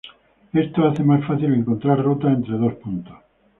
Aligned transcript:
Esto 0.53 0.87
hace 0.87 1.03
más 1.03 1.23
fácil 1.27 1.53
encontrar 1.53 2.03
rutas 2.03 2.33
entre 2.33 2.57
dos 2.57 2.73
puntos. 2.73 3.17